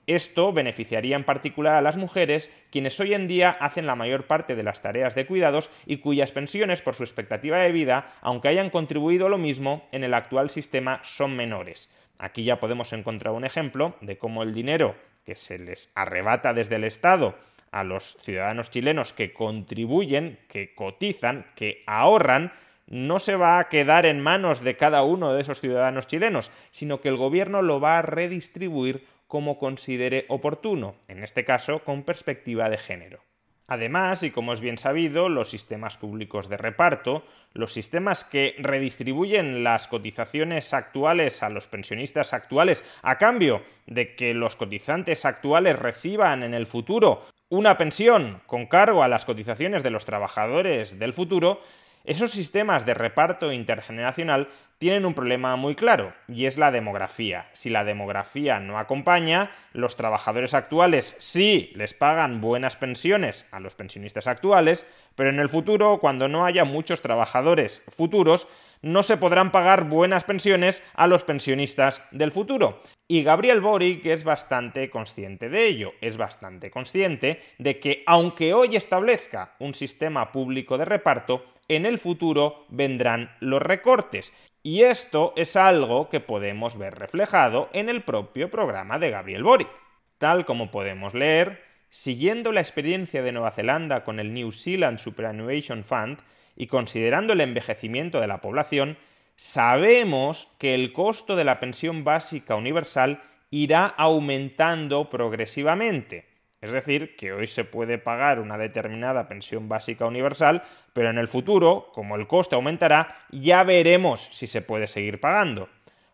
Esto 0.05 0.51
beneficiaría 0.51 1.15
en 1.15 1.23
particular 1.23 1.75
a 1.75 1.81
las 1.81 1.95
mujeres, 1.95 2.53
quienes 2.71 2.99
hoy 2.99 3.13
en 3.13 3.29
día 3.29 3.51
hacen 3.51 3.85
la 3.87 3.95
mayor 3.95 4.27
parte 4.27 4.53
de 4.57 4.63
las 4.63 4.81
tareas 4.81 5.15
de 5.15 5.25
cuidados 5.25 5.69
y 5.85 5.97
cuyas 5.97 6.33
pensiones 6.33 6.81
por 6.81 6.95
su 6.95 7.03
expectativa 7.03 7.59
de 7.59 7.71
vida, 7.71 8.11
aunque 8.19 8.49
hayan 8.49 8.69
contribuido 8.69 9.29
lo 9.29 9.37
mismo 9.37 9.87
en 9.93 10.03
el 10.03 10.13
actual 10.13 10.49
sistema, 10.49 10.99
son 11.03 11.37
menores. 11.37 11.89
Aquí 12.17 12.43
ya 12.43 12.59
podemos 12.59 12.91
encontrar 12.91 13.33
un 13.33 13.45
ejemplo 13.45 13.95
de 14.01 14.17
cómo 14.17 14.43
el 14.43 14.53
dinero 14.53 14.95
que 15.25 15.35
se 15.37 15.57
les 15.57 15.89
arrebata 15.95 16.53
desde 16.53 16.75
el 16.75 16.83
Estado 16.83 17.35
a 17.73 17.83
los 17.83 18.15
ciudadanos 18.21 18.71
chilenos 18.71 19.11
que 19.11 19.33
contribuyen, 19.33 20.39
que 20.47 20.73
cotizan, 20.75 21.45
que 21.55 21.83
ahorran, 21.87 22.53
no 22.87 23.19
se 23.19 23.35
va 23.35 23.59
a 23.59 23.69
quedar 23.69 24.05
en 24.05 24.21
manos 24.21 24.61
de 24.61 24.77
cada 24.77 25.03
uno 25.03 25.33
de 25.33 25.41
esos 25.41 25.59
ciudadanos 25.59 26.07
chilenos, 26.07 26.51
sino 26.71 27.01
que 27.01 27.09
el 27.09 27.17
gobierno 27.17 27.61
lo 27.61 27.79
va 27.79 27.97
a 27.97 28.03
redistribuir 28.03 29.05
como 29.27 29.57
considere 29.57 30.25
oportuno, 30.29 30.95
en 31.07 31.23
este 31.23 31.43
caso 31.43 31.83
con 31.83 32.03
perspectiva 32.03 32.69
de 32.69 32.77
género. 32.77 33.19
Además, 33.65 34.21
y 34.23 34.29
como 34.29 34.53
es 34.53 34.61
bien 34.61 34.77
sabido, 34.77 35.29
los 35.29 35.49
sistemas 35.49 35.97
públicos 35.97 36.49
de 36.49 36.57
reparto, 36.57 37.23
los 37.53 37.73
sistemas 37.73 38.25
que 38.25 38.55
redistribuyen 38.59 39.63
las 39.63 39.87
cotizaciones 39.87 40.73
actuales 40.73 41.41
a 41.41 41.49
los 41.49 41.67
pensionistas 41.67 42.33
actuales 42.33 42.85
a 43.01 43.17
cambio 43.17 43.63
de 43.87 44.15
que 44.15 44.33
los 44.33 44.57
cotizantes 44.57 45.23
actuales 45.25 45.79
reciban 45.79 46.43
en 46.43 46.53
el 46.53 46.67
futuro 46.67 47.25
una 47.53 47.77
pensión 47.77 48.41
con 48.47 48.65
cargo 48.65 49.03
a 49.03 49.07
las 49.07 49.25
cotizaciones 49.25 49.83
de 49.83 49.91
los 49.91 50.05
trabajadores 50.05 50.97
del 50.97 51.13
futuro, 51.13 51.61
esos 52.05 52.31
sistemas 52.31 52.85
de 52.85 52.93
reparto 52.93 53.53
intergeneracional 53.53 54.49
tienen 54.77 55.05
un 55.05 55.13
problema 55.13 55.55
muy 55.55 55.73
claro, 55.73 56.13
y 56.27 56.47
es 56.47 56.57
la 56.57 56.69
demografía. 56.69 57.47
Si 57.53 57.69
la 57.69 57.85
demografía 57.85 58.59
no 58.59 58.77
acompaña, 58.77 59.51
los 59.71 59.95
trabajadores 59.95 60.53
actuales 60.53 61.15
sí 61.17 61.71
les 61.75 61.93
pagan 61.93 62.41
buenas 62.41 62.75
pensiones 62.75 63.47
a 63.51 63.61
los 63.61 63.75
pensionistas 63.75 64.27
actuales, 64.27 64.85
pero 65.15 65.29
en 65.29 65.39
el 65.39 65.47
futuro, 65.47 65.99
cuando 65.99 66.27
no 66.27 66.45
haya 66.45 66.65
muchos 66.65 67.01
trabajadores 67.01 67.81
futuros, 67.87 68.49
no 68.81 69.01
se 69.01 69.15
podrán 69.15 69.51
pagar 69.51 69.85
buenas 69.85 70.25
pensiones 70.25 70.83
a 70.95 71.07
los 71.07 71.23
pensionistas 71.23 72.03
del 72.11 72.33
futuro. 72.33 72.81
Y 73.07 73.23
Gabriel 73.23 73.61
Boric 73.61 74.05
es 74.05 74.25
bastante 74.25 74.89
consciente 74.89 75.47
de 75.47 75.67
ello, 75.67 75.93
es 76.01 76.17
bastante 76.17 76.69
consciente 76.69 77.41
de 77.59 77.79
que 77.79 78.03
aunque 78.05 78.53
hoy 78.53 78.75
establezca 78.75 79.55
un 79.59 79.73
sistema 79.73 80.33
público 80.33 80.77
de 80.77 80.83
reparto, 80.83 81.45
en 81.75 81.85
el 81.85 81.97
futuro 81.97 82.65
vendrán 82.69 83.35
los 83.39 83.61
recortes. 83.61 84.33
Y 84.61 84.83
esto 84.83 85.33
es 85.35 85.55
algo 85.55 86.09
que 86.09 86.19
podemos 86.19 86.77
ver 86.77 86.95
reflejado 86.95 87.69
en 87.73 87.89
el 87.89 88.01
propio 88.01 88.49
programa 88.49 88.97
de 88.99 89.11
Gabriel 89.11 89.43
Boric. 89.43 89.69
Tal 90.17 90.45
como 90.45 90.71
podemos 90.71 91.13
leer, 91.13 91.61
siguiendo 91.89 92.51
la 92.51 92.61
experiencia 92.61 93.21
de 93.23 93.31
Nueva 93.33 93.51
Zelanda 93.51 94.03
con 94.03 94.19
el 94.19 94.33
New 94.33 94.51
Zealand 94.51 94.99
Superannuation 94.99 95.83
Fund, 95.83 96.19
y 96.55 96.67
considerando 96.67 97.33
el 97.33 97.41
envejecimiento 97.41 98.21
de 98.21 98.27
la 98.27 98.39
población, 98.39 98.97
sabemos 99.35 100.53
que 100.59 100.75
el 100.75 100.93
costo 100.93 101.35
de 101.35 101.43
la 101.43 101.59
pensión 101.59 102.03
básica 102.03 102.55
universal 102.55 103.21
irá 103.49 103.85
aumentando 103.85 105.09
progresivamente. 105.09 106.32
Es 106.63 106.71
decir, 106.71 107.17
que 107.17 107.33
hoy 107.33 107.45
se 107.45 107.65
puede 107.65 107.97
pagar 107.97 108.39
una 108.39 108.57
determinada 108.57 109.27
pensión 109.27 109.67
básica 109.67 110.05
universal, 110.05 110.63
pero 110.93 111.09
en 111.09 111.17
el 111.17 111.27
futuro, 111.27 111.91
como 111.93 112.15
el 112.15 112.25
coste 112.25 112.55
aumentará, 112.55 113.17
ya 113.31 113.63
veremos 113.63 114.29
si 114.31 114.47
se 114.47 114.61
puede 114.61 114.87
seguir 114.87 115.19
pagando. 115.19 115.67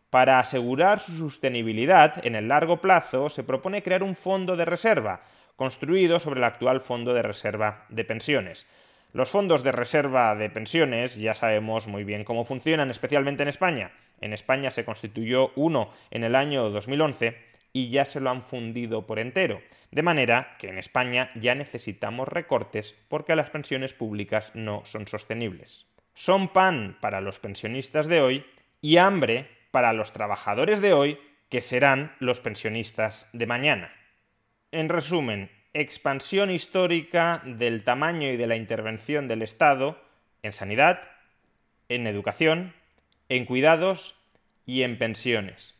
Para 0.09 0.39
asegurar 0.39 0.99
su 0.99 1.11
sostenibilidad 1.11 2.25
en 2.25 2.33
el 2.33 2.47
largo 2.47 2.81
plazo, 2.81 3.29
se 3.29 3.43
propone 3.43 3.83
crear 3.83 4.01
un 4.01 4.15
fondo 4.15 4.55
de 4.55 4.65
reserva, 4.65 5.21
construido 5.55 6.19
sobre 6.19 6.39
el 6.39 6.45
actual 6.45 6.81
fondo 6.81 7.13
de 7.13 7.21
reserva 7.21 7.85
de 7.89 8.03
pensiones. 8.05 8.67
Los 9.13 9.29
fondos 9.29 9.61
de 9.61 9.71
reserva 9.71 10.33
de 10.33 10.49
pensiones 10.49 11.15
ya 11.17 11.35
sabemos 11.35 11.85
muy 11.85 12.03
bien 12.03 12.23
cómo 12.23 12.43
funcionan, 12.43 12.89
especialmente 12.89 13.43
en 13.43 13.49
España. 13.49 13.91
En 14.19 14.33
España 14.33 14.71
se 14.71 14.83
constituyó 14.83 15.51
uno 15.55 15.91
en 16.09 16.23
el 16.23 16.33
año 16.33 16.71
2011 16.71 17.49
y 17.73 17.89
ya 17.89 18.05
se 18.05 18.19
lo 18.19 18.29
han 18.29 18.41
fundido 18.41 19.05
por 19.05 19.19
entero. 19.19 19.61
De 19.91 20.03
manera 20.03 20.55
que 20.59 20.69
en 20.69 20.77
España 20.77 21.31
ya 21.35 21.55
necesitamos 21.55 22.27
recortes 22.27 22.95
porque 23.07 23.35
las 23.35 23.49
pensiones 23.49 23.93
públicas 23.93 24.51
no 24.55 24.83
son 24.85 25.07
sostenibles. 25.07 25.87
Son 26.13 26.49
pan 26.49 26.97
para 26.99 27.21
los 27.21 27.39
pensionistas 27.39 28.07
de 28.07 28.21
hoy 28.21 28.45
y 28.81 28.97
hambre 28.97 29.47
para 29.71 29.93
los 29.93 30.13
trabajadores 30.13 30.81
de 30.81 30.93
hoy 30.93 31.19
que 31.49 31.61
serán 31.61 32.15
los 32.19 32.39
pensionistas 32.39 33.29
de 33.33 33.47
mañana. 33.47 33.93
En 34.71 34.89
resumen, 34.89 35.49
expansión 35.73 36.51
histórica 36.51 37.41
del 37.45 37.83
tamaño 37.83 38.29
y 38.29 38.37
de 38.37 38.47
la 38.47 38.55
intervención 38.55 39.27
del 39.27 39.41
Estado 39.41 39.99
en 40.43 40.53
sanidad, 40.53 41.09
en 41.89 42.05
educación, 42.07 42.73
en 43.29 43.45
cuidados 43.45 44.19
y 44.65 44.83
en 44.83 44.97
pensiones. 44.97 45.78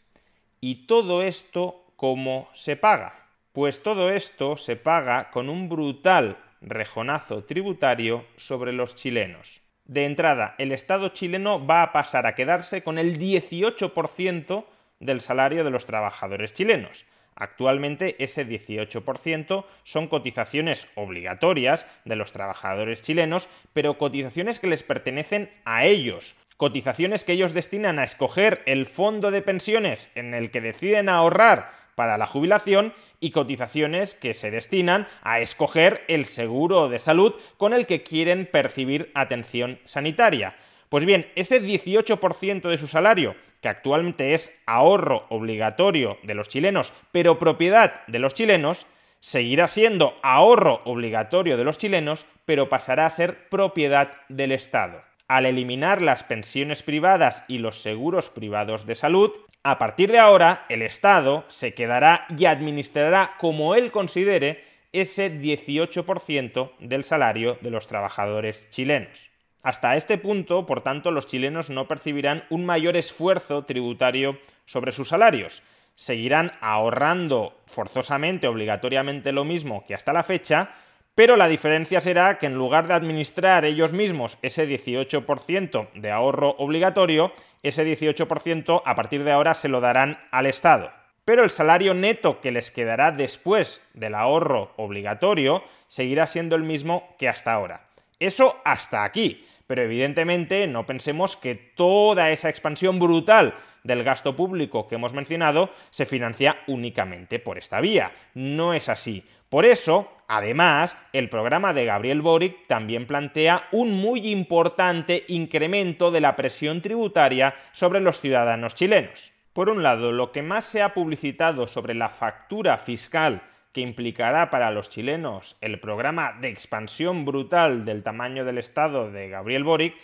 ¿Y 0.61 0.87
todo 0.87 1.23
esto 1.23 1.85
cómo 1.95 2.49
se 2.53 2.75
paga? 2.75 3.27
Pues 3.53 3.81
todo 3.81 4.11
esto 4.11 4.57
se 4.57 4.75
paga 4.75 5.31
con 5.31 5.49
un 5.49 5.69
brutal 5.69 6.37
rejonazo 6.61 7.45
tributario 7.45 8.25
sobre 8.35 8.73
los 8.73 8.95
chilenos. 8.95 9.61
De 9.85 10.05
entrada, 10.05 10.55
el 10.57 10.71
Estado 10.71 11.09
chileno 11.09 11.65
va 11.65 11.81
a 11.81 11.93
pasar 11.93 12.27
a 12.27 12.35
quedarse 12.35 12.83
con 12.83 12.97
el 12.97 13.17
18% 13.17 14.65
del 14.99 15.21
salario 15.21 15.63
de 15.63 15.71
los 15.71 15.85
trabajadores 15.85 16.53
chilenos. 16.53 17.05
Actualmente 17.35 18.21
ese 18.21 18.45
18% 18.45 19.65
son 19.83 20.07
cotizaciones 20.07 20.89
obligatorias 20.95 21.87
de 22.03 22.17
los 22.17 22.33
trabajadores 22.33 23.01
chilenos, 23.01 23.47
pero 23.71 23.97
cotizaciones 23.97 24.59
que 24.59 24.67
les 24.67 24.83
pertenecen 24.83 25.49
a 25.63 25.85
ellos, 25.85 26.35
cotizaciones 26.59 27.23
que 27.23 27.31
ellos 27.31 27.53
destinan 27.53 27.99
a 27.99 28.03
escoger 28.03 28.61
el 28.65 28.85
fondo 28.85 29.31
de 29.31 29.41
pensiones 29.41 30.11
en 30.15 30.33
el 30.33 30.51
que 30.51 30.59
deciden 30.59 31.07
ahorrar 31.07 31.71
para 31.95 32.17
la 32.17 32.25
jubilación 32.25 32.93
y 33.21 33.31
cotizaciones 33.31 34.13
que 34.13 34.33
se 34.33 34.51
destinan 34.51 35.07
a 35.23 35.39
escoger 35.39 36.03
el 36.09 36.25
seguro 36.25 36.89
de 36.89 36.99
salud 36.99 37.33
con 37.55 37.73
el 37.73 37.85
que 37.85 38.03
quieren 38.03 38.45
percibir 38.45 39.09
atención 39.13 39.79
sanitaria. 39.85 40.57
Pues 40.89 41.05
bien, 41.05 41.31
ese 41.35 41.63
18% 41.63 42.67
de 42.67 42.77
su 42.77 42.87
salario 42.87 43.37
que 43.61 43.69
actualmente 43.69 44.33
es 44.33 44.61
ahorro 44.65 45.27
obligatorio 45.29 46.17
de 46.23 46.35
los 46.35 46.49
chilenos, 46.49 46.91
pero 47.13 47.39
propiedad 47.39 48.05
de 48.07 48.19
los 48.19 48.33
chilenos, 48.33 48.85
Seguirá 49.21 49.67
siendo 49.67 50.17
ahorro 50.23 50.81
obligatorio 50.85 51.57
de 51.57 51.65
los 51.65 51.77
chilenos, 51.77 52.25
pero 52.45 52.69
pasará 52.69 53.05
a 53.05 53.09
ser 53.09 53.49
propiedad 53.49 54.13
del 54.29 54.53
Estado. 54.53 55.08
Al 55.29 55.45
eliminar 55.45 56.01
las 56.01 56.23
pensiones 56.23 56.81
privadas 56.81 57.45
y 57.47 57.59
los 57.59 57.83
seguros 57.83 58.29
privados 58.29 58.87
de 58.87 58.95
salud, 58.95 59.31
a 59.61 59.77
partir 59.77 60.11
de 60.11 60.17
ahora 60.17 60.65
el 60.69 60.81
Estado 60.81 61.45
se 61.49 61.75
quedará 61.75 62.25
y 62.35 62.45
administrará 62.45 63.35
como 63.37 63.75
él 63.75 63.91
considere 63.91 64.65
ese 64.91 65.31
18% 65.31 66.71
del 66.79 67.03
salario 67.03 67.59
de 67.61 67.69
los 67.69 67.85
trabajadores 67.85 68.71
chilenos. 68.71 69.29
Hasta 69.61 69.95
este 69.95 70.17
punto, 70.17 70.65
por 70.65 70.81
tanto, 70.81 71.11
los 71.11 71.27
chilenos 71.27 71.69
no 71.69 71.87
percibirán 71.87 72.45
un 72.49 72.65
mayor 72.65 72.97
esfuerzo 72.97 73.65
tributario 73.65 74.39
sobre 74.65 74.91
sus 74.91 75.09
salarios. 75.09 75.61
Seguirán 75.93 76.53
ahorrando 76.59 77.61
forzosamente, 77.67 78.47
obligatoriamente 78.47 79.31
lo 79.31 79.43
mismo 79.43 79.85
que 79.85 79.93
hasta 79.93 80.11
la 80.11 80.23
fecha, 80.23 80.71
pero 81.19 81.35
la 81.35 81.49
diferencia 81.49 81.99
será 81.99 82.37
que 82.37 82.45
en 82.45 82.55
lugar 82.55 82.87
de 82.87 82.93
administrar 82.93 83.65
ellos 83.65 83.91
mismos 83.91 84.37
ese 84.41 84.65
18% 84.65 85.91
de 85.91 86.11
ahorro 86.11 86.55
obligatorio, 86.59 87.33
ese 87.61 87.83
18% 87.85 88.81
a 88.85 88.95
partir 88.95 89.25
de 89.25 89.33
ahora 89.33 89.53
se 89.53 89.67
lo 89.67 89.81
darán 89.81 90.17
al 90.31 90.45
Estado. 90.45 90.93
Pero 91.25 91.43
el 91.43 91.49
salario 91.49 91.93
neto 91.93 92.39
que 92.39 92.53
les 92.53 92.71
quedará 92.71 93.11
después 93.11 93.85
del 93.93 94.15
ahorro 94.15 94.71
obligatorio 94.77 95.61
seguirá 95.89 96.25
siendo 96.25 96.55
el 96.55 96.63
mismo 96.63 97.13
que 97.19 97.27
hasta 97.27 97.51
ahora. 97.51 97.81
Eso 98.17 98.55
hasta 98.63 99.03
aquí 99.03 99.43
pero 99.69 99.83
evidentemente 99.83 100.65
no 100.65 100.87
pensemos 100.87 101.37
que 101.37 101.53
toda 101.53 102.31
esa 102.31 102.49
expansión 102.49 102.97
brutal 102.97 103.53
del 103.83 104.03
gasto 104.03 104.35
público 104.35 104.87
que 104.87 104.95
hemos 104.95 105.13
mencionado 105.13 105.69
se 105.91 106.07
financia 106.07 106.57
únicamente 106.65 107.37
por 107.37 107.59
esta 107.59 107.79
vía. 107.79 108.11
No 108.33 108.73
es 108.73 108.89
así. 108.89 109.23
Por 109.49 109.65
eso, 109.65 110.11
además, 110.27 110.95
el 111.11 111.27
programa 111.27 111.73
de 111.73 111.85
Gabriel 111.85 112.21
Boric 112.21 112.67
también 112.67 113.07
plantea 113.07 113.67
un 113.71 113.91
muy 113.91 114.29
importante 114.29 115.25
incremento 115.27 116.11
de 116.11 116.21
la 116.21 116.35
presión 116.35 116.81
tributaria 116.81 117.55
sobre 117.71 117.99
los 117.99 118.21
ciudadanos 118.21 118.75
chilenos. 118.75 119.33
Por 119.53 119.69
un 119.69 119.81
lado, 119.81 120.11
lo 120.11 120.31
que 120.31 120.43
más 120.43 120.65
se 120.65 120.83
ha 120.83 120.93
publicitado 120.93 121.67
sobre 121.67 121.95
la 121.95 122.09
factura 122.09 122.77
fiscal 122.77 123.41
que 123.73 123.81
implicará 123.81 124.51
para 124.51 124.69
los 124.69 124.87
chilenos 124.87 125.57
el 125.61 125.79
programa 125.79 126.33
de 126.39 126.49
expansión 126.49 127.25
brutal 127.25 127.83
del 127.83 128.03
tamaño 128.03 128.45
del 128.45 128.59
Estado 128.59 129.11
de 129.11 129.29
Gabriel 129.29 129.63
Boric 129.63 129.95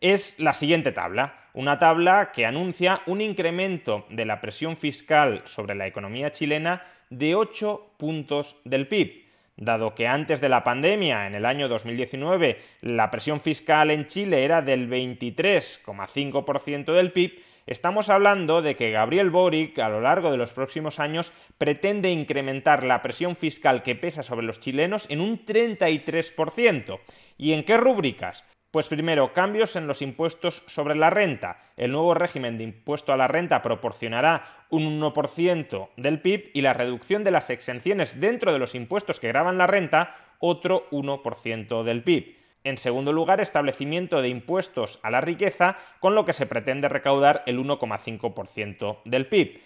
es 0.00 0.40
la 0.40 0.54
siguiente 0.54 0.92
tabla. 0.92 1.48
Una 1.52 1.78
tabla 1.78 2.32
que 2.32 2.46
anuncia 2.46 3.02
un 3.06 3.20
incremento 3.20 4.06
de 4.08 4.24
la 4.24 4.40
presión 4.40 4.76
fiscal 4.76 5.42
sobre 5.44 5.74
la 5.74 5.86
economía 5.86 6.32
chilena 6.32 6.82
de 7.10 7.34
8 7.34 7.94
puntos 7.96 8.60
del 8.64 8.88
PIB. 8.88 9.24
Dado 9.56 9.94
que 9.94 10.08
antes 10.08 10.40
de 10.40 10.48
la 10.48 10.64
pandemia, 10.64 11.26
en 11.26 11.34
el 11.34 11.46
año 11.46 11.68
2019, 11.68 12.58
la 12.80 13.10
presión 13.10 13.40
fiscal 13.40 13.90
en 13.90 14.06
Chile 14.06 14.44
era 14.44 14.62
del 14.62 14.88
23,5% 14.88 16.92
del 16.92 17.12
PIB, 17.12 17.40
Estamos 17.66 18.10
hablando 18.10 18.60
de 18.60 18.76
que 18.76 18.90
Gabriel 18.90 19.30
Boric 19.30 19.78
a 19.78 19.88
lo 19.88 20.02
largo 20.02 20.30
de 20.30 20.36
los 20.36 20.52
próximos 20.52 21.00
años 21.00 21.32
pretende 21.56 22.10
incrementar 22.10 22.84
la 22.84 23.00
presión 23.00 23.36
fiscal 23.36 23.82
que 23.82 23.94
pesa 23.94 24.22
sobre 24.22 24.44
los 24.44 24.60
chilenos 24.60 25.08
en 25.08 25.22
un 25.22 25.46
33%. 25.46 27.00
¿Y 27.38 27.54
en 27.54 27.64
qué 27.64 27.78
rúbricas? 27.78 28.44
Pues 28.74 28.88
primero, 28.88 29.32
cambios 29.32 29.76
en 29.76 29.86
los 29.86 30.02
impuestos 30.02 30.64
sobre 30.66 30.96
la 30.96 31.08
renta. 31.08 31.58
El 31.76 31.92
nuevo 31.92 32.12
régimen 32.12 32.58
de 32.58 32.64
impuesto 32.64 33.12
a 33.12 33.16
la 33.16 33.28
renta 33.28 33.62
proporcionará 33.62 34.66
un 34.68 35.00
1% 35.00 35.90
del 35.96 36.20
PIB 36.20 36.50
y 36.54 36.60
la 36.60 36.74
reducción 36.74 37.22
de 37.22 37.30
las 37.30 37.50
exenciones 37.50 38.20
dentro 38.20 38.52
de 38.52 38.58
los 38.58 38.74
impuestos 38.74 39.20
que 39.20 39.28
graban 39.28 39.58
la 39.58 39.68
renta, 39.68 40.16
otro 40.40 40.90
1% 40.90 41.84
del 41.84 42.02
PIB. 42.02 42.34
En 42.64 42.76
segundo 42.76 43.12
lugar, 43.12 43.40
establecimiento 43.40 44.20
de 44.20 44.30
impuestos 44.30 44.98
a 45.04 45.10
la 45.12 45.20
riqueza, 45.20 45.78
con 46.00 46.16
lo 46.16 46.24
que 46.24 46.32
se 46.32 46.46
pretende 46.46 46.88
recaudar 46.88 47.44
el 47.46 47.60
1,5% 47.60 49.02
del 49.04 49.28
PIB. 49.28 49.60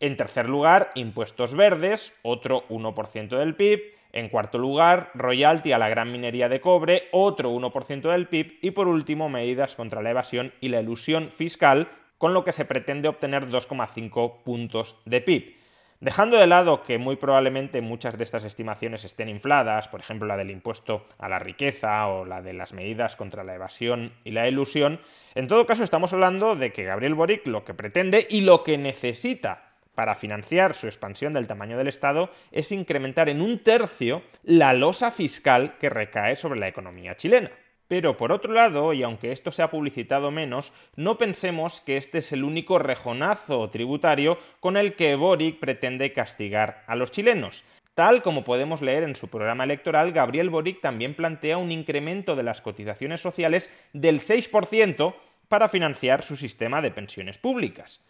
En 0.00 0.16
tercer 0.16 0.48
lugar, 0.48 0.92
impuestos 0.94 1.54
verdes, 1.54 2.16
otro 2.22 2.68
1% 2.68 3.36
del 3.36 3.56
PIB. 3.56 3.80
En 4.12 4.28
cuarto 4.28 4.56
lugar, 4.58 5.10
royalty 5.14 5.72
a 5.72 5.78
la 5.78 5.88
gran 5.88 6.12
minería 6.12 6.48
de 6.48 6.60
cobre, 6.60 7.08
otro 7.10 7.50
1% 7.50 8.10
del 8.10 8.28
PIB. 8.28 8.58
Y 8.62 8.70
por 8.70 8.86
último, 8.86 9.28
medidas 9.28 9.74
contra 9.74 10.00
la 10.00 10.10
evasión 10.10 10.52
y 10.60 10.68
la 10.68 10.80
ilusión 10.80 11.30
fiscal, 11.30 11.88
con 12.16 12.32
lo 12.32 12.44
que 12.44 12.52
se 12.52 12.64
pretende 12.64 13.08
obtener 13.08 13.48
2,5 13.48 14.42
puntos 14.44 15.00
de 15.04 15.20
PIB. 15.20 15.58
Dejando 16.00 16.36
de 16.36 16.46
lado 16.46 16.84
que 16.84 16.96
muy 16.96 17.16
probablemente 17.16 17.80
muchas 17.80 18.16
de 18.16 18.22
estas 18.22 18.44
estimaciones 18.44 19.04
estén 19.04 19.28
infladas, 19.28 19.88
por 19.88 19.98
ejemplo 19.98 20.28
la 20.28 20.36
del 20.36 20.52
impuesto 20.52 21.04
a 21.18 21.28
la 21.28 21.40
riqueza 21.40 22.06
o 22.06 22.24
la 22.24 22.40
de 22.40 22.52
las 22.52 22.72
medidas 22.72 23.16
contra 23.16 23.42
la 23.42 23.56
evasión 23.56 24.12
y 24.22 24.30
la 24.30 24.46
ilusión, 24.46 25.00
en 25.34 25.48
todo 25.48 25.66
caso 25.66 25.82
estamos 25.82 26.12
hablando 26.12 26.54
de 26.54 26.72
que 26.72 26.84
Gabriel 26.84 27.16
Boric 27.16 27.44
lo 27.48 27.64
que 27.64 27.74
pretende 27.74 28.28
y 28.30 28.42
lo 28.42 28.62
que 28.62 28.78
necesita 28.78 29.67
para 29.98 30.14
financiar 30.14 30.74
su 30.74 30.86
expansión 30.86 31.32
del 31.32 31.48
tamaño 31.48 31.76
del 31.76 31.88
Estado 31.88 32.30
es 32.52 32.70
incrementar 32.70 33.28
en 33.28 33.40
un 33.40 33.58
tercio 33.58 34.22
la 34.44 34.72
losa 34.72 35.10
fiscal 35.10 35.76
que 35.80 35.90
recae 35.90 36.36
sobre 36.36 36.60
la 36.60 36.68
economía 36.68 37.16
chilena. 37.16 37.50
Pero 37.88 38.16
por 38.16 38.30
otro 38.30 38.52
lado, 38.52 38.92
y 38.92 39.02
aunque 39.02 39.32
esto 39.32 39.50
se 39.50 39.60
ha 39.60 39.72
publicitado 39.72 40.30
menos, 40.30 40.72
no 40.94 41.18
pensemos 41.18 41.80
que 41.80 41.96
este 41.96 42.18
es 42.18 42.30
el 42.30 42.44
único 42.44 42.78
rejonazo 42.78 43.68
tributario 43.70 44.38
con 44.60 44.76
el 44.76 44.94
que 44.94 45.16
Boric 45.16 45.58
pretende 45.58 46.12
castigar 46.12 46.84
a 46.86 46.94
los 46.94 47.10
chilenos. 47.10 47.64
Tal 47.96 48.22
como 48.22 48.44
podemos 48.44 48.80
leer 48.80 49.02
en 49.02 49.16
su 49.16 49.26
programa 49.26 49.64
electoral, 49.64 50.12
Gabriel 50.12 50.48
Boric 50.48 50.80
también 50.80 51.16
plantea 51.16 51.58
un 51.58 51.72
incremento 51.72 52.36
de 52.36 52.44
las 52.44 52.60
cotizaciones 52.60 53.20
sociales 53.20 53.76
del 53.92 54.20
6% 54.20 55.16
para 55.48 55.68
financiar 55.68 56.22
su 56.22 56.36
sistema 56.36 56.82
de 56.82 56.92
pensiones 56.92 57.36
públicas. 57.36 58.00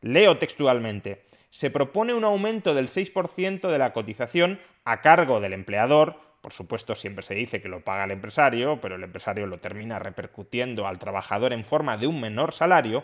Leo 0.00 0.38
textualmente, 0.38 1.26
se 1.50 1.70
propone 1.70 2.14
un 2.14 2.24
aumento 2.24 2.74
del 2.74 2.88
6% 2.88 3.68
de 3.68 3.78
la 3.78 3.92
cotización 3.92 4.60
a 4.84 5.00
cargo 5.00 5.40
del 5.40 5.52
empleador. 5.52 6.20
Por 6.40 6.52
supuesto, 6.52 6.94
siempre 6.94 7.22
se 7.22 7.34
dice 7.34 7.60
que 7.60 7.68
lo 7.68 7.84
paga 7.84 8.04
el 8.04 8.12
empresario, 8.12 8.80
pero 8.80 8.94
el 8.94 9.02
empresario 9.02 9.46
lo 9.46 9.58
termina 9.58 9.98
repercutiendo 9.98 10.86
al 10.86 10.98
trabajador 10.98 11.52
en 11.52 11.64
forma 11.64 11.96
de 11.96 12.06
un 12.06 12.20
menor 12.20 12.52
salario. 12.52 13.02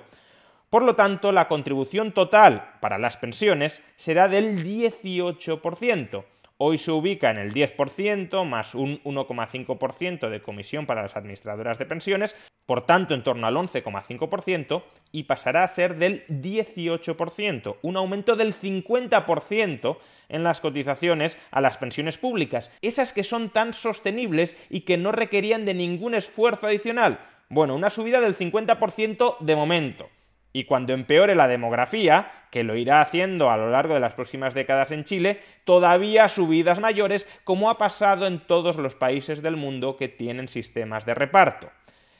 Por 0.70 0.84
lo 0.84 0.94
tanto, 0.94 1.32
la 1.32 1.48
contribución 1.48 2.12
total 2.12 2.74
para 2.80 2.98
las 2.98 3.16
pensiones 3.16 3.84
será 3.96 4.28
del 4.28 4.64
18%, 4.64 6.24
Hoy 6.56 6.78
se 6.78 6.92
ubica 6.92 7.30
en 7.32 7.38
el 7.38 7.52
10% 7.52 8.44
más 8.44 8.76
un 8.76 9.02
1,5% 9.02 10.28
de 10.28 10.40
comisión 10.40 10.86
para 10.86 11.02
las 11.02 11.16
administradoras 11.16 11.80
de 11.80 11.86
pensiones, 11.86 12.36
por 12.64 12.86
tanto 12.86 13.14
en 13.14 13.24
torno 13.24 13.48
al 13.48 13.56
11,5% 13.56 14.84
y 15.10 15.24
pasará 15.24 15.64
a 15.64 15.68
ser 15.68 15.96
del 15.96 16.24
18%, 16.28 17.76
un 17.82 17.96
aumento 17.96 18.36
del 18.36 18.54
50% 18.54 19.98
en 20.28 20.44
las 20.44 20.60
cotizaciones 20.60 21.38
a 21.50 21.60
las 21.60 21.76
pensiones 21.76 22.18
públicas, 22.18 22.72
esas 22.82 23.12
que 23.12 23.24
son 23.24 23.50
tan 23.50 23.72
sostenibles 23.72 24.56
y 24.70 24.82
que 24.82 24.96
no 24.96 25.10
requerían 25.10 25.64
de 25.64 25.74
ningún 25.74 26.14
esfuerzo 26.14 26.68
adicional. 26.68 27.18
Bueno, 27.48 27.74
una 27.74 27.90
subida 27.90 28.20
del 28.20 28.38
50% 28.38 29.38
de 29.40 29.56
momento. 29.56 30.08
Y 30.56 30.66
cuando 30.66 30.92
empeore 30.92 31.34
la 31.34 31.48
demografía, 31.48 32.30
que 32.52 32.62
lo 32.62 32.76
irá 32.76 33.00
haciendo 33.00 33.50
a 33.50 33.56
lo 33.56 33.70
largo 33.70 33.92
de 33.92 33.98
las 33.98 34.12
próximas 34.12 34.54
décadas 34.54 34.92
en 34.92 35.02
Chile, 35.02 35.40
todavía 35.64 36.28
subidas 36.28 36.78
mayores, 36.78 37.28
como 37.42 37.70
ha 37.70 37.76
pasado 37.76 38.28
en 38.28 38.38
todos 38.38 38.76
los 38.76 38.94
países 38.94 39.42
del 39.42 39.56
mundo 39.56 39.96
que 39.96 40.06
tienen 40.06 40.46
sistemas 40.46 41.06
de 41.06 41.14
reparto. 41.14 41.72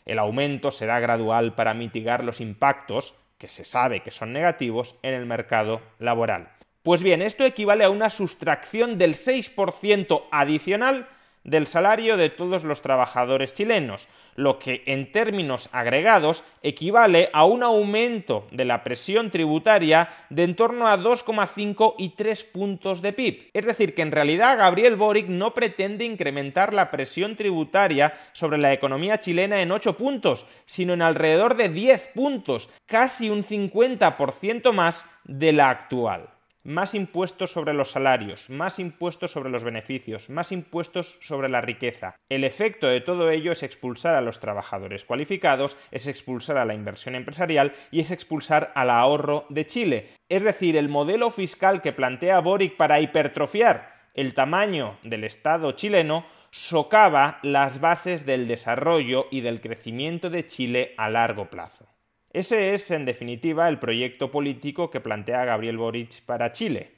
El 0.04 0.18
aumento 0.18 0.72
será 0.72 0.98
gradual 0.98 1.54
para 1.54 1.74
mitigar 1.74 2.24
los 2.24 2.40
impactos, 2.40 3.14
que 3.38 3.46
se 3.46 3.62
sabe 3.62 4.00
que 4.00 4.10
son 4.10 4.32
negativos, 4.32 4.96
en 5.02 5.14
el 5.14 5.26
mercado 5.26 5.80
laboral. 6.00 6.50
Pues 6.82 7.04
bien, 7.04 7.22
esto 7.22 7.44
equivale 7.44 7.84
a 7.84 7.90
una 7.90 8.10
sustracción 8.10 8.98
del 8.98 9.14
6% 9.14 10.24
adicional 10.32 11.06
del 11.44 11.66
salario 11.66 12.16
de 12.16 12.30
todos 12.30 12.64
los 12.64 12.82
trabajadores 12.82 13.54
chilenos, 13.54 14.08
lo 14.34 14.58
que 14.58 14.82
en 14.86 15.12
términos 15.12 15.68
agregados 15.72 16.42
equivale 16.62 17.30
a 17.32 17.44
un 17.44 17.62
aumento 17.62 18.48
de 18.50 18.64
la 18.64 18.82
presión 18.82 19.30
tributaria 19.30 20.08
de 20.30 20.42
en 20.42 20.56
torno 20.56 20.88
a 20.88 20.98
2,5 20.98 21.94
y 21.98 22.10
3 22.10 22.44
puntos 22.44 23.02
de 23.02 23.12
PIB. 23.12 23.50
Es 23.52 23.66
decir, 23.66 23.94
que 23.94 24.02
en 24.02 24.12
realidad 24.12 24.58
Gabriel 24.58 24.96
Boric 24.96 25.28
no 25.28 25.54
pretende 25.54 26.04
incrementar 26.04 26.74
la 26.74 26.90
presión 26.90 27.36
tributaria 27.36 28.12
sobre 28.32 28.58
la 28.58 28.72
economía 28.72 29.20
chilena 29.20 29.62
en 29.62 29.70
8 29.70 29.96
puntos, 29.96 30.46
sino 30.64 30.94
en 30.94 31.02
alrededor 31.02 31.56
de 31.56 31.68
10 31.68 32.08
puntos, 32.14 32.68
casi 32.86 33.30
un 33.30 33.42
50% 33.42 34.72
más 34.72 35.06
de 35.24 35.52
la 35.52 35.70
actual 35.70 36.33
más 36.64 36.94
impuestos 36.94 37.52
sobre 37.52 37.74
los 37.74 37.90
salarios, 37.90 38.50
más 38.50 38.78
impuestos 38.78 39.30
sobre 39.30 39.50
los 39.50 39.64
beneficios, 39.64 40.30
más 40.30 40.50
impuestos 40.50 41.18
sobre 41.20 41.48
la 41.48 41.60
riqueza. 41.60 42.16
El 42.28 42.42
efecto 42.42 42.88
de 42.88 43.00
todo 43.00 43.30
ello 43.30 43.52
es 43.52 43.62
expulsar 43.62 44.14
a 44.14 44.22
los 44.22 44.40
trabajadores 44.40 45.04
cualificados, 45.04 45.76
es 45.90 46.06
expulsar 46.06 46.56
a 46.56 46.64
la 46.64 46.74
inversión 46.74 47.14
empresarial 47.14 47.74
y 47.90 48.00
es 48.00 48.10
expulsar 48.10 48.72
al 48.74 48.90
ahorro 48.90 49.46
de 49.50 49.66
Chile. 49.66 50.10
Es 50.28 50.42
decir, 50.42 50.76
el 50.76 50.88
modelo 50.88 51.30
fiscal 51.30 51.82
que 51.82 51.92
plantea 51.92 52.40
Boric 52.40 52.76
para 52.76 53.00
hipertrofiar 53.00 54.10
el 54.14 54.32
tamaño 54.32 54.98
del 55.02 55.24
Estado 55.24 55.72
chileno 55.72 56.24
socava 56.50 57.40
las 57.42 57.80
bases 57.80 58.24
del 58.24 58.46
desarrollo 58.46 59.26
y 59.30 59.40
del 59.40 59.60
crecimiento 59.60 60.30
de 60.30 60.46
Chile 60.46 60.94
a 60.96 61.10
largo 61.10 61.50
plazo. 61.50 61.93
Ese 62.34 62.74
es, 62.74 62.90
en 62.90 63.04
definitiva, 63.04 63.68
el 63.68 63.78
proyecto 63.78 64.32
político 64.32 64.90
que 64.90 65.00
plantea 65.00 65.44
Gabriel 65.44 65.78
Boric 65.78 66.20
para 66.22 66.50
Chile. 66.50 66.90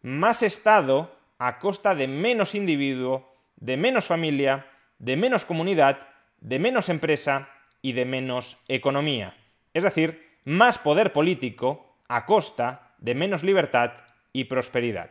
Más 0.00 0.42
Estado 0.42 1.14
a 1.38 1.58
costa 1.58 1.94
de 1.94 2.08
menos 2.08 2.54
individuo, 2.54 3.30
de 3.56 3.76
menos 3.76 4.06
familia, 4.06 4.66
de 4.98 5.16
menos 5.16 5.44
comunidad, 5.44 6.08
de 6.40 6.58
menos 6.58 6.88
empresa 6.88 7.50
y 7.82 7.92
de 7.92 8.06
menos 8.06 8.56
economía. 8.68 9.36
Es 9.74 9.84
decir, 9.84 10.26
más 10.44 10.78
poder 10.78 11.12
político 11.12 11.98
a 12.08 12.24
costa 12.24 12.94
de 12.96 13.14
menos 13.14 13.44
libertad 13.44 13.92
y 14.32 14.44
prosperidad. 14.44 15.10